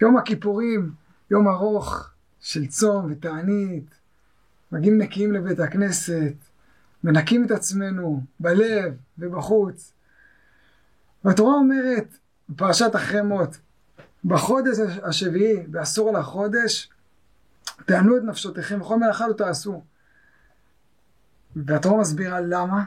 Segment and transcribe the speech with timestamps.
[0.00, 0.92] יום הכיפורים,
[1.30, 2.10] יום ארוך
[2.40, 3.94] של צום ותענית,
[4.72, 6.34] מגיעים נקיים לבית הכנסת,
[7.04, 9.92] מנקים את עצמנו בלב ובחוץ.
[11.24, 12.16] והתורה אומרת
[12.48, 13.58] בפרשת אחרי מות,
[14.24, 16.90] בחודש השביעי, בעשור לחודש,
[17.86, 19.82] תענו את נפשותיכם וכל מלאכה לא תעשו.
[21.56, 22.84] והתורה מסבירה למה?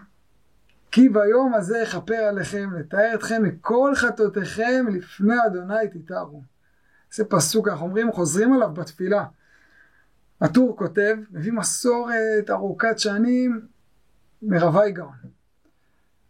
[0.91, 6.52] כי ביום הזה יכפר עליכם, לתאר אתכם מכל חטאותיכם לפני אדוני תתארו.
[7.13, 9.25] זה פסוק, אנחנו אומרים, חוזרים עליו בתפילה.
[10.41, 13.67] הטור כותב, מביא מסורת ארוכת שנים
[14.41, 15.15] מרווי גאון,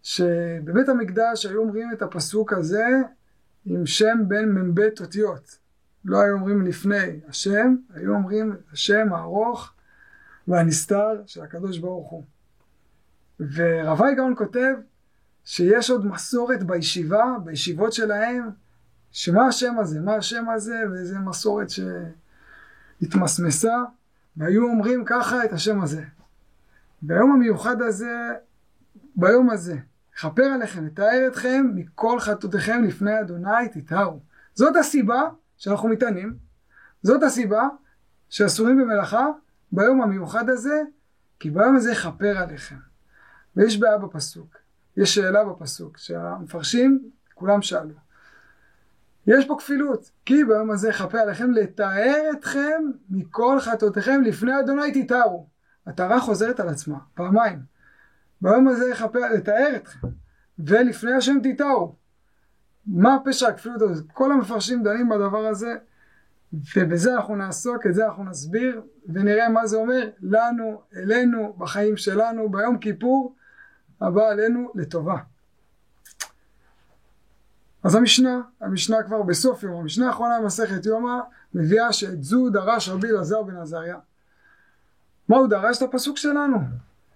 [0.04, 2.86] שבבית המקדש היו אומרים את הפסוק הזה
[3.66, 5.58] עם שם בין מ"ב אותיות.
[6.06, 9.74] לא היו אומרים לפני השם, היו אומרים השם הארוך
[10.48, 12.24] והנסתר של הקדוש ברוך הוא.
[13.40, 14.74] ורבי גאון כותב
[15.46, 18.50] שיש עוד מסורת בישיבה, בישיבות שלהם,
[19.14, 21.68] שמה השם הזה, מה השם הזה, ואיזה מסורת
[23.02, 23.84] שהתמסמסה,
[24.38, 26.04] והיו אומרים ככה את השם הזה.
[27.02, 28.30] ביום המיוחד הזה,
[29.16, 29.78] ביום הזה,
[30.16, 34.20] אכפר עליכם, אתאר אתכם מכל חטאותיכם לפני אדוני תתארו.
[34.54, 35.22] זאת הסיבה
[35.58, 36.36] שאנחנו מתענים,
[37.04, 37.68] זאת הסיבה
[38.30, 39.28] שאסורים במלאכה
[39.72, 40.82] ביום המיוחד הזה,
[41.40, 42.76] כי ביום הזה יכפר עליכם.
[43.56, 44.58] ויש בעיה בפסוק,
[44.98, 48.03] יש שאלה בפסוק, שהמפרשים כולם שאלו.
[49.28, 55.48] יש פה כפילות, כי ביום הזה יכפר עליכם לתאר אתכם מכל חטאותיכם לפני אדוני תתארו.
[55.88, 57.60] הטהרה חוזרת על עצמה, פעמיים.
[58.42, 60.08] ביום הזה יכפר, לתאר אתכם,
[60.60, 61.96] ולפני השם תתארו.
[62.88, 64.12] מה פשע הכפילות הזאת?
[64.12, 65.76] כל המפרשים דנים בדבר הזה,
[66.76, 68.82] ובזה אנחנו נעסוק, את זה אנחנו נסביר,
[69.14, 73.36] ונראה מה זה אומר לנו, אלינו, בחיים שלנו, ביום כיפור,
[74.02, 75.18] הבא עלינו לטובה.
[77.84, 81.20] אז המשנה, המשנה כבר בסוף יום, המשנה האחרונה במסכת יומא,
[81.54, 83.98] מביאה שאת זו דרש רבי אלעזר בן עזריה.
[85.30, 86.58] מה הוא דרש את הפסוק שלנו?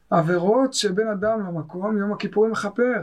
[0.09, 3.01] עבירות שבין אדם למקום יום הכיפורים מכפר.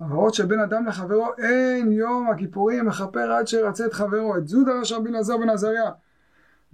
[0.00, 4.36] עבירות שבין אדם לחברו אין יום הכיפורים מכפר עד שירצה את חברו.
[4.36, 5.90] את זו דרש רבי אלעזר בן עזריה.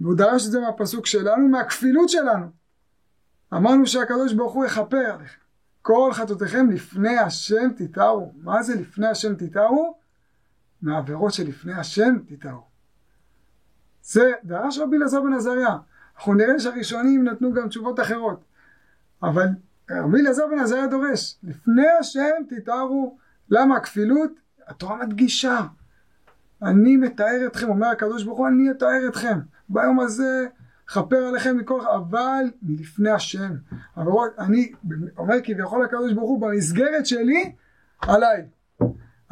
[0.01, 2.45] והוא דרש את זה מהפסוק שלנו, מהכפילות שלנו.
[3.53, 5.41] אמרנו שהקדוש ברוך הוא יכפר עליכם.
[5.81, 8.31] כל חטאותיכם לפני השם תתארו.
[8.43, 10.00] מה זה לפני השם תתארו?
[10.81, 12.63] מהעבירות שלפני השם תתארו.
[14.03, 15.77] זה דרש רבי אלעזר בן עזריה.
[16.15, 18.43] אנחנו נראה שהראשונים נתנו גם תשובות אחרות.
[19.23, 19.47] אבל
[19.91, 23.17] רבי אלעזר בן עזריה דורש, לפני השם תתארו,
[23.49, 24.31] למה הכפילות?
[24.67, 25.59] התורה מדגישה.
[26.61, 29.39] אני מתאר אתכם, אומר הקדוש ברוך הוא, אני אתאר אתכם.
[29.69, 30.47] ביום הזה
[30.87, 33.53] כפר עליכם מכל, אבל מלפני השם.
[33.97, 34.71] אבל אני
[35.17, 37.55] אומר כביכול הקדוש ברוך הוא, במסגרת שלי,
[38.01, 38.45] עליי.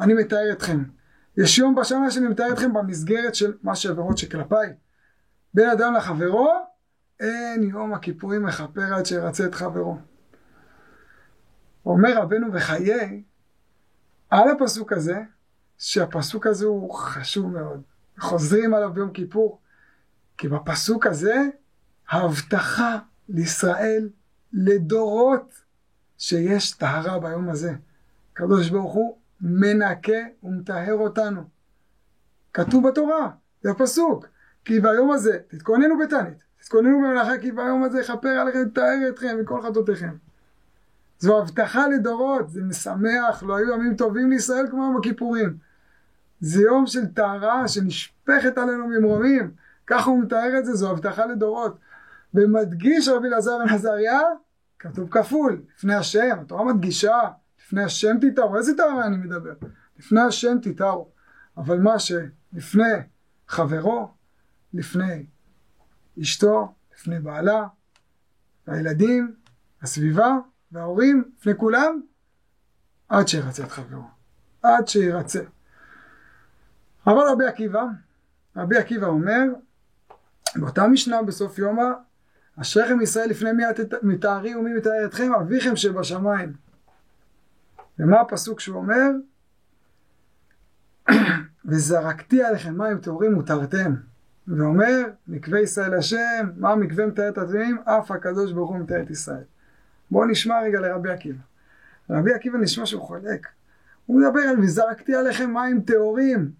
[0.00, 0.82] אני מתאר אתכם.
[1.42, 4.72] יש יום בשנה שאני מתאר אתכם במסגרת של מה שעבירות שכלפיי.
[5.54, 6.52] בין אדם לחברו,
[7.20, 9.98] אין יום הכיפורים מכפר עד שירצה את חברו.
[11.86, 13.22] אומר רבנו וחיי
[14.30, 15.22] על הפסוק הזה,
[15.78, 17.82] שהפסוק הזה הוא חשוב מאוד.
[18.18, 19.60] חוזרים עליו ביום כיפור,
[20.38, 21.34] כי בפסוק הזה
[22.08, 22.98] ההבטחה
[23.28, 24.08] לישראל
[24.52, 25.62] לדורות
[26.18, 27.72] שיש טהרה ביום הזה.
[28.32, 31.42] הקדוש ברוך הוא מנקה ומטהר אותנו.
[32.52, 33.30] כתוב בתורה,
[33.62, 34.26] זה הפסוק,
[34.64, 39.62] כי ביום הזה תתכוננו בתענית, תתכוננו במלאכה כי ביום הזה יכפר עליכם, תאר אתכם מכל
[39.62, 40.14] חטאותיכם.
[41.18, 45.56] זו הבטחה לדורות, זה משמח, לא היו ימים טובים לישראל כמו יום הכיפורים.
[46.40, 49.50] זה יום של טהרה שנשפכת עלינו ממרומים,
[49.86, 51.78] ככה הוא מתאר את זה, זו הבטחה לדורות.
[52.34, 54.20] ומדגיש רבי אלעזר בן עזריה,
[54.78, 57.18] כתוב כפול, לפני השם, התורה מדגישה,
[57.70, 59.52] לפני השם תתארו, איזה טהרה אני מדבר?
[59.98, 61.10] לפני השם תתארו.
[61.56, 62.92] אבל מה שלפני
[63.48, 64.14] חברו,
[64.74, 65.26] לפני
[66.22, 67.66] אשתו, לפני בעלה,
[68.66, 69.34] הילדים,
[69.82, 70.36] הסביבה
[70.72, 72.00] וההורים, לפני כולם,
[73.08, 74.02] עד שירצה את חברו.
[74.62, 75.42] עד שירצה.
[77.06, 77.84] אבל רבי עקיבא,
[78.56, 79.42] רבי עקיבא אומר,
[80.56, 81.90] באותה משנה בסוף יומא,
[82.60, 83.62] אשריכם ישראל לפני מי
[84.02, 86.69] מתארים ומי מתאר אתכם, אביכם שבשמיים.
[88.00, 89.10] ומה הפסוק שהוא אומר?
[91.68, 93.94] וזרקתי עליכם מים טהורים ותרתם.
[94.48, 97.78] ואומר, מקווה ישראל השם, מה מקווה מתאר את הדברים?
[97.84, 99.44] אף הקדוש ברוך הוא מתאר את ישראל.
[100.10, 101.38] בואו נשמע רגע לרבי עקיבא.
[102.10, 103.46] רבי עקיבא נשמע שהוא חולק.
[104.06, 106.50] הוא מדבר על וזרקתי עליכם מים טהורים.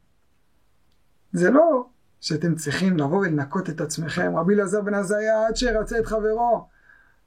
[1.32, 1.86] זה לא
[2.20, 4.36] שאתם צריכים לבוא ולנקות את עצמכם.
[4.36, 6.68] רבי אלעזר בן עזריה עד שירצה את חברו.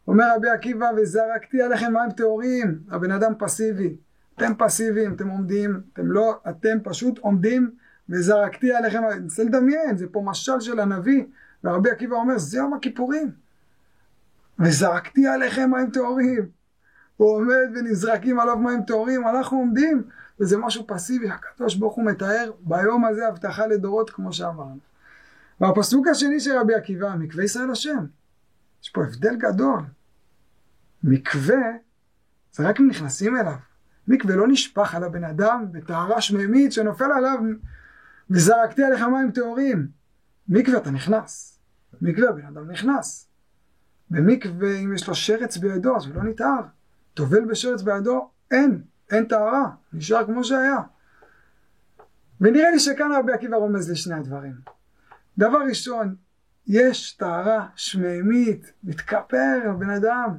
[0.07, 2.79] אומר רבי עקיבא וזרקתי עליכם מים טהורים.
[2.91, 3.95] הבן אדם פסיבי.
[4.35, 7.71] אתם פסיביים, אתם עומדים, אתם לא, אתם פשוט עומדים
[8.09, 11.23] וזרקתי עליכם, אני רוצה לדמיין, זה פה משל של הנביא,
[11.63, 13.31] ורבי עקיבא אומר, זה יום הכיפורים.
[14.59, 16.49] וזרקתי עליכם מים טהורים.
[17.17, 20.03] הוא עומד ונזרקים עליו מים טהורים, אנחנו עומדים,
[20.39, 24.77] וזה משהו פסיבי, הקדוש ברוך הוא מתאר ביום הזה הבטחה לדורות כמו שאמרנו.
[25.61, 28.05] והפסוק השני של רבי עקיבא, מקווה ישראל השם.
[28.83, 29.81] יש פה הבדל גדול.
[31.03, 31.71] מקווה,
[32.51, 33.55] זה רק אם נכנסים אליו.
[34.07, 37.39] מקווה לא נשפך על הבן אדם בטהרה שמימית שנופל עליו
[38.29, 39.87] וזרקתי עליך מים טהורים.
[40.47, 41.59] מקווה אתה נכנס.
[42.01, 43.27] מקווה הבן אדם נכנס.
[44.09, 46.61] במקווה אם יש לו שרץ בידו אז הוא לא נטהר.
[47.13, 48.81] טובל בשרץ בידו אין,
[49.11, 50.77] אין טהרה, נשאר כמו שהיה.
[52.41, 54.53] ונראה לי שכאן רבי עקיבא רומז לשני הדברים.
[55.37, 56.15] דבר ראשון,
[56.67, 60.37] יש טהרה שמימית, מתכפר הבן אדם.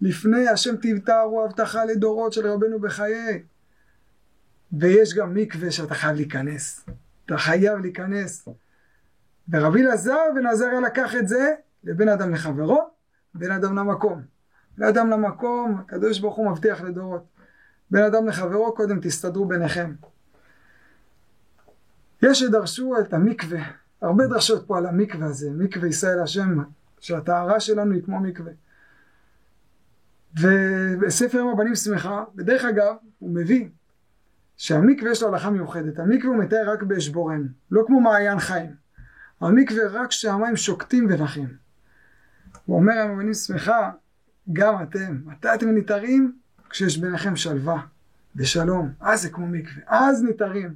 [0.00, 3.42] לפני השם תבטרו הבטחה לדורות של רבנו בחיי.
[4.72, 6.86] ויש גם מקווה שאתה חייב להיכנס.
[7.26, 8.48] אתה חייב להיכנס.
[9.48, 11.54] ורבי אלעזר בן עזריה לקח את זה
[11.84, 12.90] לבין אדם לחברו,
[13.34, 14.22] בין אדם למקום.
[14.78, 17.24] בין אדם למקום, הקדוש ברוך הוא מבטיח לדורות.
[17.90, 19.92] בין אדם לחברו, קודם תסתדרו ביניכם.
[22.22, 23.62] יש שדרשו את המקווה,
[24.02, 26.62] הרבה דרשות פה על המקווה הזה, מקווה ישראל השם,
[27.00, 28.52] שהטהרה שלנו היא כמו מקווה.
[30.40, 33.68] ובספר יום הבנים שמחה, בדרך אגב, הוא מביא
[34.56, 35.98] שהמקווה יש לו הלכה מיוחדת.
[35.98, 38.74] המקווה הוא מתאר רק באשבורן, לא כמו מעיין חיים.
[39.40, 41.48] המקווה רק כשהמים שוקטים ונחים.
[42.66, 43.90] הוא אומר יום הבנים שמחה,
[44.52, 46.38] גם אתם, מתי אתם ניתרים?
[46.70, 47.80] כשיש ביניכם שלווה
[48.36, 50.74] ושלום, אז זה כמו מקווה, אז ניתרים.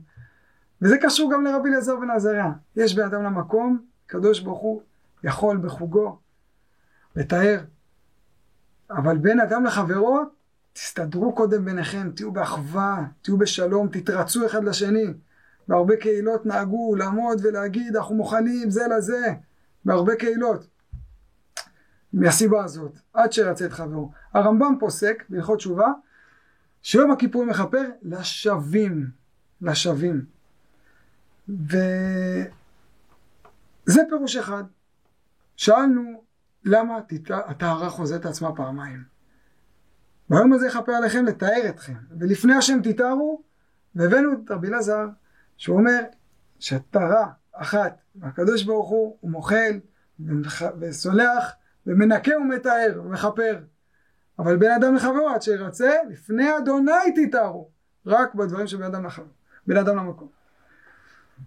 [0.83, 2.53] וזה קשור גם לרבי אליעזר בן עזריה.
[2.77, 4.83] יש בן אדם למקום, קדוש ברוך הוא
[5.25, 6.19] יכול בחוגו
[7.17, 7.61] לתאר.
[8.91, 10.21] אבל בין אדם לחברו,
[10.73, 15.07] תסתדרו קודם ביניכם, תהיו באחווה, תהיו בשלום, תתרצו אחד לשני.
[15.69, 19.35] בהרבה קהילות נהגו לעמוד ולהגיד אנחנו מוכנים זה לזה,
[19.85, 20.67] בהרבה קהילות.
[22.13, 24.11] מהסיבה הזאת, עד שירצה את חברו.
[24.33, 25.89] הרמב"ם פוסק בהלכות תשובה,
[26.83, 29.07] שיום הכיפורים מכפר לשווים,
[29.63, 30.34] לשווים.
[31.49, 32.51] וזה
[34.09, 34.65] פירוש אחד.
[35.57, 36.23] שאלנו
[36.65, 36.99] למה
[37.31, 39.05] הטהרה חוזרת את עצמה פעמיים.
[40.31, 43.43] ביום הזה יכפר עליכם לתאר אתכם, ולפני השם תתארו,
[43.95, 45.07] והבאנו את רבי אלעזר,
[45.57, 46.01] שהוא אומר
[46.59, 49.81] שהטהרה אחת, הקדוש ברוך הוא, הוא מוחל
[50.81, 51.53] וסולח
[51.87, 53.59] ומנקה ומתאר ומכפר.
[54.39, 57.71] אבל בין אדם לחברו עד שירצה, לפני אדוני תתארו,
[58.07, 59.29] רק בדברים שבין אדם לחברו,
[59.67, 60.44] בין אדם למקום.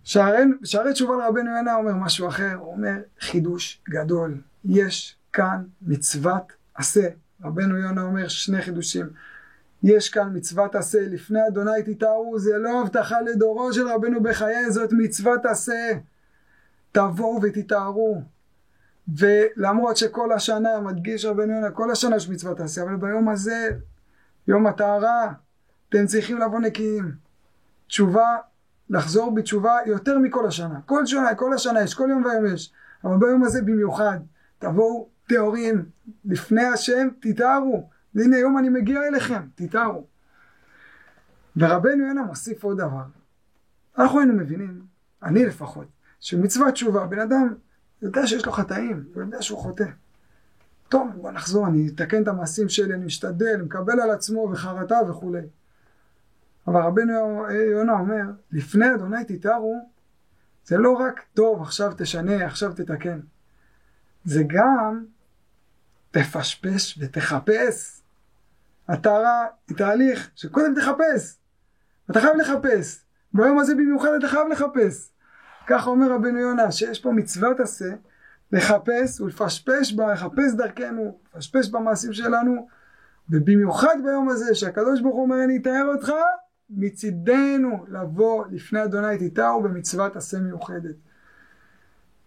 [0.04, 6.54] שערי, שערי תשובה לרבנו יונה אומר משהו אחר, הוא אומר חידוש גדול, יש כאן מצוות
[6.76, 7.08] עשה.
[7.44, 9.10] רבנו יונה אומר שני חידושים.
[9.84, 14.94] יש כאן מצוות עשה, לפני אדוני תתארו, זה לא הבטחה לדורו של רבנו בחיי, זאת
[14.94, 15.92] מצוות עשה.
[16.92, 18.22] תבואו ותתארו.
[19.18, 23.70] ולמרות שכל השנה, מדגיש רבנו יונה, כל השנה יש מצוות עשה, אבל ביום הזה,
[24.48, 25.34] יום הטהרה,
[25.90, 27.12] אתם צריכים לבוא נקיים.
[27.88, 28.38] תשובה
[28.90, 30.80] לחזור בתשובה יותר מכל השנה.
[30.86, 32.74] כל שנה, כל השנה יש, כל יום ויום יש.
[33.04, 34.20] אבל ביום הזה במיוחד,
[34.60, 35.86] תבואו טהורים
[36.26, 37.90] לפני השם, תתארו.
[38.16, 40.08] והנה היום אני מגיע אליכם, תתארו.
[41.58, 43.04] ורבנו יונה מוסיף עוד דבר.
[43.98, 44.82] אנחנו היינו מבינים,
[45.24, 45.88] אני לפחות,
[46.20, 47.54] שמצוות תשובה, בן אדם
[48.02, 49.86] יודע שיש לו חטאים, הוא יודע שהוא חוטא.
[50.90, 55.42] טוב, בוא נחזור, אני אתקן את המעשים שלי, אני משתדל, מקבל על עצמו וחרטה וכולי.
[56.68, 59.90] אבל רבנו יונה אומר, לפני אדוני תתארו,
[60.66, 63.20] זה לא רק טוב, עכשיו תשנה, עכשיו תתקן.
[64.26, 65.06] זה גם
[66.12, 68.02] תפשפש ותחפש.
[68.88, 71.38] הטהרה היא תהליך שקודם תחפש.
[72.12, 73.06] אתה חייב לחפש.
[73.34, 75.12] ביום הזה במיוחד אתה חייב לחפש.
[75.68, 77.90] ככה אומר רבנו יונה, שיש פה מצוות עשה,
[78.52, 82.68] לחפש ולפשפש בה, לחפש דרכנו, לפשפש במעשים שלנו,
[83.30, 86.12] ובמיוחד ביום הזה שהקדוש ברוך הוא אומר אני אתאר אותך,
[86.70, 90.96] מצידנו לבוא לפני אדוני תיתהו במצוות עשה מיוחדת.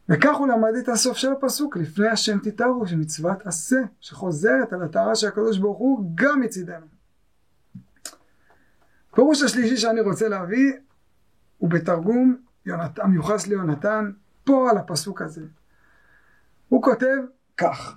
[0.08, 5.14] וכך הוא למד את הסוף של הפסוק, לפני השם תיתהו, שמצוות עשה, שחוזרת על הטהרה
[5.14, 6.86] של הקדוש ברוך הוא גם מצידנו.
[9.14, 10.72] פירוש השלישי שאני רוצה להביא
[11.58, 12.98] הוא בתרגום יונת...
[12.98, 14.10] המיוחס ליונתן,
[14.44, 15.44] פה על הפסוק הזה.
[16.68, 17.16] הוא כותב
[17.56, 17.96] כך: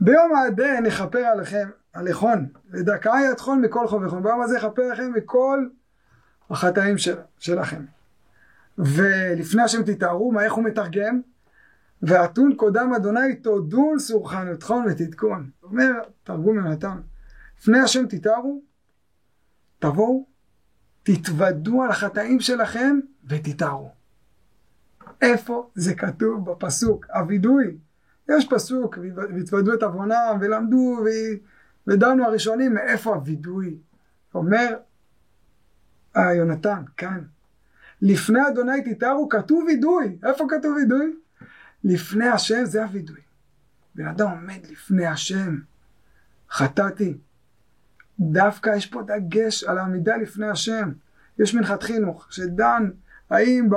[0.00, 4.22] ביום העדה נכפר עליכם הלכון, ודקה ידכון מכל חובכון.
[4.22, 5.68] ביום הזה יכפר לכם מכל
[6.50, 7.84] החטאים של, שלכם.
[8.78, 11.20] ולפני השם תתארו, מה איך הוא מתרגם?
[12.02, 15.50] ואתון קודם אדוני תודון סורכנותכון ותתקון.
[15.62, 15.92] אומר
[16.24, 17.00] תרגום יונתן,
[17.58, 18.62] לפני השם תתארו,
[19.78, 20.26] תבואו,
[21.02, 22.98] תתוודו על החטאים שלכם
[23.28, 23.90] ותתארו.
[25.22, 27.06] איפה זה כתוב בפסוק?
[27.14, 27.76] הווידוי.
[28.28, 30.98] יש פסוק, והתוודו את עוונם, ולמדו,
[31.86, 33.78] ודנו הראשונים, מאיפה הווידוי?
[34.34, 34.76] אומר
[36.16, 37.22] יונתן, כאן.
[38.02, 40.18] לפני אדוני תתארו, כתוב וידוי.
[40.24, 41.16] איפה כתוב וידוי?
[41.84, 43.20] לפני השם זה הווידוי.
[43.94, 45.58] בן אדם עומד לפני השם,
[46.50, 47.18] חטאתי.
[48.20, 50.92] דווקא יש פה דגש על העמידה לפני השם.
[51.38, 52.90] יש מנחת חינוך שדן
[53.30, 53.68] האם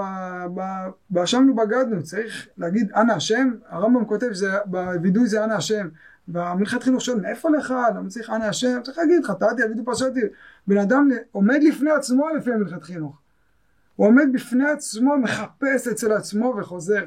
[1.09, 3.49] באשמנו בגדנו צריך להגיד אנא השם?
[3.67, 5.89] הרמב"ם כותב שבווידוי זה אנא השם.
[6.33, 7.73] והמנחת חינוך שואל מאיפה לך?
[7.95, 8.79] למה צריך אנא השם?
[8.83, 10.19] צריך להגיד חטאתי, אבידו פשעתי.
[10.67, 13.21] בן אדם עומד לפני עצמו לפי המנחת חינוך.
[13.95, 17.05] הוא עומד בפני עצמו, מחפש אצל עצמו וחוזר.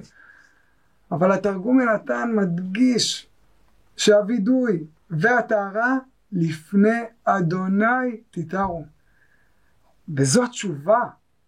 [1.13, 3.29] אבל התרגום מנתן מדגיש
[3.97, 5.99] שהווידוי והטהרה
[6.33, 8.85] לפני אדוני תתארו.
[10.17, 11.01] וזו התשובה.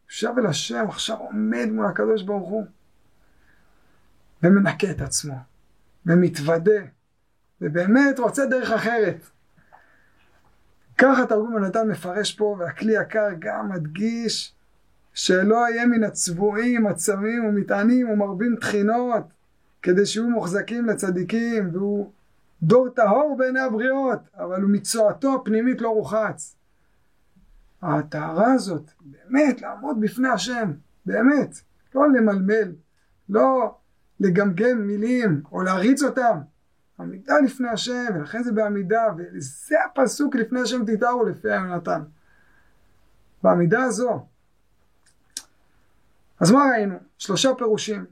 [0.09, 2.64] שב אל השם, עכשיו עומד מול הקדוש ברוך הוא.
[4.43, 5.35] ומנקה את עצמו.
[6.07, 6.81] ומתוודה.
[7.61, 9.30] ובאמת רוצה דרך אחרת.
[10.99, 14.54] ככה תרגום הנתן מפרש פה, והכלי יקר גם מדגיש
[15.14, 19.23] שלא יהיה מן הצבועים, הצמים ומטענים ומרבים תחינות,
[19.82, 22.11] כדי שיהיו מוחזקים לצדיקים, והוא
[22.62, 26.56] דור טהור בעיני הבריות, אבל הוא מצואתו הפנימית לא רוחץ.
[27.82, 30.73] הטהרה הזאת, באמת, לעמוד בפני השם,
[31.06, 31.61] באמת,
[31.94, 32.73] לא למלמל,
[33.28, 33.75] לא
[34.20, 36.38] לגמגם מילים או להריץ אותם,
[37.00, 42.02] עמידה לפני השם, ולכן זה בעמידה, וזה הפסוק לפני השם תתארו לפי היונתן.
[43.42, 44.26] בעמידה הזו.
[46.40, 46.96] אז מה ראינו?
[47.18, 48.06] שלושה פירושים.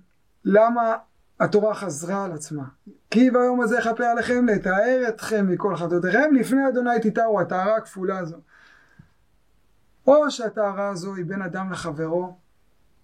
[0.45, 0.97] למה
[1.41, 2.65] התורה חזרה על עצמה?
[3.11, 8.37] כי ביום הזה יכפר עליכם לתאר אתכם מכל חטאותיכם לפני אדוני תתארו, הטהרה הכפולה הזו.
[10.07, 12.37] או שהטהרה הזו היא בין אדם לחברו,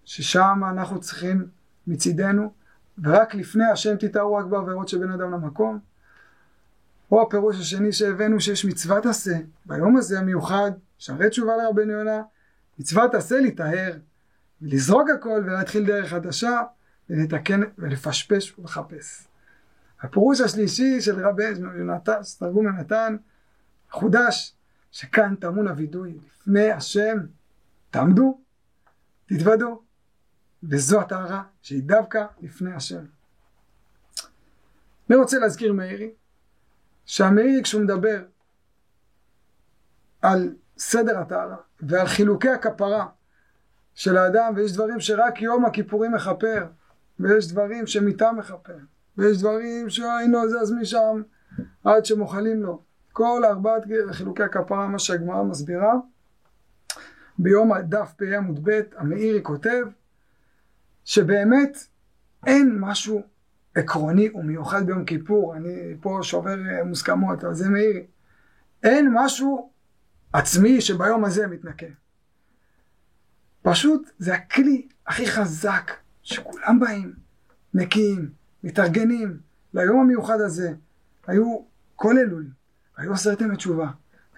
[0.05, 1.47] ששם אנחנו צריכים
[1.87, 2.53] מצידנו,
[3.03, 5.79] ורק לפני השם תתארו רק בעבירות שבין אדם למקום.
[7.11, 12.21] או הפירוש השני שהבאנו שיש מצוות עשה, ביום הזה המיוחד, שערי תשובה לרבנו יונה,
[12.79, 13.93] מצוות עשה להיטהר,
[14.61, 16.61] ולזרוק הכל ולהתחיל דרך חדשה,
[17.09, 19.27] ולתקן ולפשפש ולחפש.
[20.01, 21.43] הפירוש השלישי של רבי
[21.77, 23.15] יונתן, תרגום יונתן,
[23.91, 24.55] חודש,
[24.91, 27.17] שכאן טמון הווידוי, לפני השם,
[27.91, 28.39] תעמדו,
[29.25, 29.81] תתוודו,
[30.63, 33.05] וזו הטהרה שהיא דווקא לפני השם.
[35.09, 36.11] אני רוצה להזכיר מאירי,
[37.05, 38.23] שהמאירי כשהוא מדבר
[40.21, 43.07] על סדר הטהרה ועל חילוקי הכפרה
[43.95, 46.65] של האדם, ויש דברים שרק יום הכיפורים מכפר,
[47.19, 48.77] ויש דברים שמיתה מכפר,
[49.17, 51.21] ויש דברים שאינו זז משם
[51.83, 52.81] עד שמוחלים לו.
[53.13, 55.93] כל ארבעת חילוקי הכפרה, מה שהגמרא מסבירה,
[57.39, 59.85] ביום הדף פ"א עמוד ב', המאירי כותב
[61.09, 61.77] שבאמת
[62.47, 63.21] אין משהו
[63.75, 68.05] עקרוני ומיוחד ביום כיפור, אני פה שובר אה, מוסכמות, אבל זה מאירי,
[68.83, 69.71] אין משהו
[70.33, 71.85] עצמי שביום הזה מתנקה.
[73.61, 75.91] פשוט זה הכלי הכי חזק
[76.23, 77.13] שכולם באים,
[77.73, 78.29] נקיים,
[78.63, 79.39] מתארגנים
[79.73, 80.73] ליום המיוחד הזה.
[81.27, 81.63] היו
[81.95, 82.47] כל אלול,
[82.97, 83.89] היו עשרת ימי תשובה,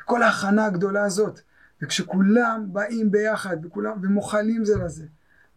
[0.01, 1.39] וכל ההכנה הגדולה הזאת,
[1.81, 5.05] וכשכולם באים ביחד, וכולם, ומוחלים זה לזה,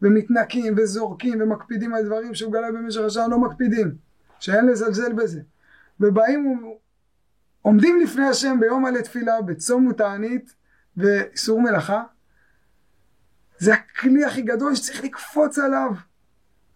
[0.05, 3.95] ומתנקים וזורקים ומקפידים על דברים שהוא גלה במשך השעה לא מקפידים,
[4.41, 5.41] שאין לזלזל בזה,
[6.01, 6.75] ובאים
[7.63, 10.55] עומדים לפני השם ביום מלא תפילה, בצום ותענית
[10.97, 12.03] ואיסור מלאכה,
[13.59, 15.91] זה הכלי הכי גדול שצריך לקפוץ עליו.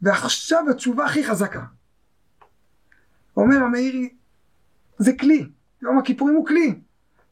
[0.02, 1.64] ועכשיו התשובה הכי חזקה.
[3.36, 4.14] אומר המאירי,
[4.98, 5.48] זה כלי,
[5.82, 6.80] יום הכיפורים הוא כלי.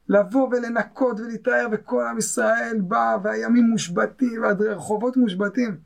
[0.09, 5.77] לבוא ולנקות ולהתאר וכל עם ישראל בא והימים מושבתים והרחובות מושבתים.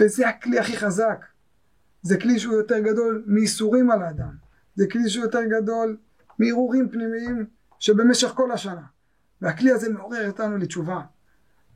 [0.00, 1.24] וזה הכלי הכי חזק.
[2.02, 4.34] זה כלי שהוא יותר גדול מאיסורים על האדם.
[4.74, 5.96] זה כלי שהוא יותר גדול
[6.38, 7.46] מהרהורים פנימיים
[7.78, 8.82] שבמשך כל השנה.
[9.42, 11.00] והכלי הזה מעורר אותנו לתשובה.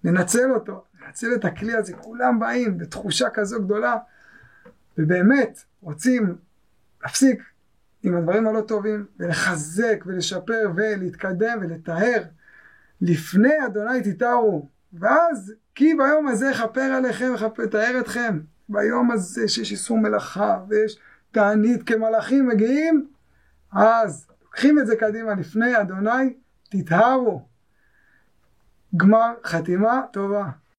[0.05, 3.97] ננצל אותו, ננצל את הכלי הזה, כולם באים בתחושה כזו גדולה,
[4.99, 6.37] ובאמת רוצים
[7.03, 7.43] להפסיק
[8.03, 12.23] עם הדברים הלא טובים, ולחזק ולשפר ולהתקדם ולטהר.
[13.00, 14.69] לפני אדוני תתארו,
[15.00, 18.40] ואז כי ביום הזה יכפר עליכם ויטהר אתכם.
[18.68, 20.98] ביום הזה שיש איסור מלאכה ויש
[21.30, 23.08] תענית כמלאכים מגיעים,
[23.72, 26.34] אז לוקחים את זה קדימה לפני אדוני
[26.70, 27.46] תתהרו.
[28.96, 30.48] גמר חתימה טובה.